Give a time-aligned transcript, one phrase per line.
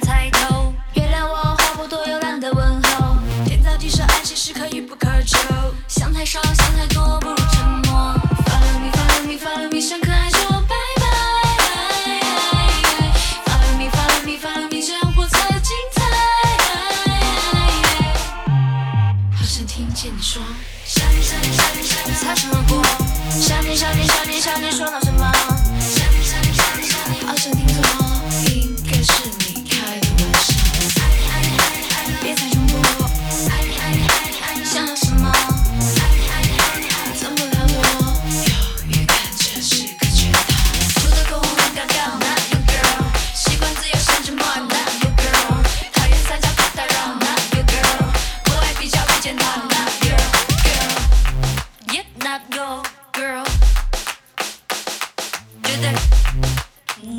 [0.00, 3.16] 猜头，原谅我话不多又懒得问候。
[3.44, 5.38] 天造地设，爱情是可遇不可求。
[5.88, 8.14] 想太少，想太多，不如沉默。
[8.44, 11.04] Follow me, Follow me, Follow me，想可爱说拜拜。
[13.46, 16.02] Follow me, Follow me, Follow me，想活的精彩。
[19.36, 20.42] 好想听见你说
[20.86, 22.82] ，shawty, shawty, shawty, shawty，擦肩而过。
[23.30, 24.04] Shawty, shawty,
[24.40, 25.55] shawty, 说闹什么？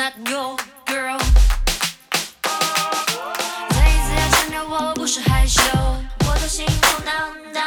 [0.00, 0.56] Not go
[0.86, 1.20] girl。
[3.68, 5.60] 再一次要强调我不是害羞，
[6.20, 7.12] 我的心空荡
[7.52, 7.62] 荡，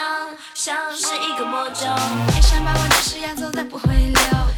[0.56, 1.86] 像是一个魔咒。
[2.36, 4.16] 也想把我的誓言走但不会留，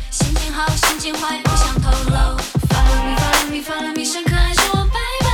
[0.10, 2.38] 心情好心情坏不想透露。
[2.70, 5.28] Follow me, follow me, follow me，深刻爱说我拜拜。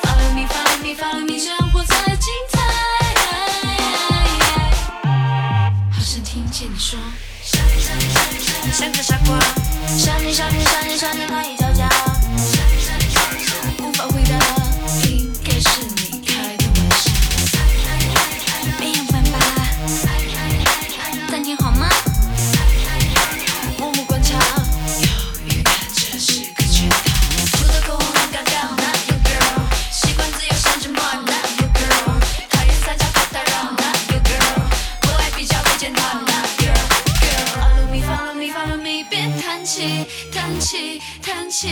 [0.00, 2.58] Follow me, follow me, follow me，生活才精彩。
[5.92, 6.98] 好想听见你说，
[7.44, 8.27] 想想想
[8.72, 9.38] 像个傻瓜，
[9.96, 13.44] 想你想你想你想你难以招架，想你想你想你
[39.68, 41.68] 气，叹气，叹气。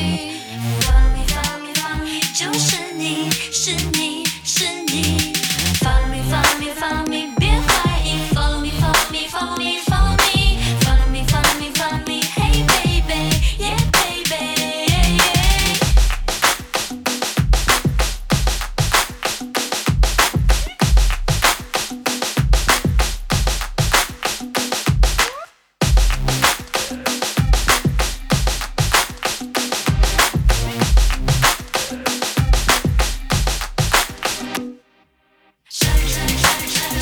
[0.82, 5.25] Follow me, follow me, follow me，就是你，是你，是你。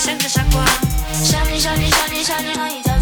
[0.05, 0.63] 像个傻瓜，
[1.25, 2.94] 想你想你想你想你难以招